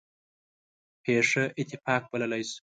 پېښه 1.03 1.43
اتفاق 1.61 2.03
بللی 2.11 2.43
شو. 2.49 2.59